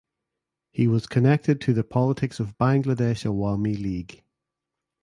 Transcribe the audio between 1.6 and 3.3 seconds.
to the politics of Bangladesh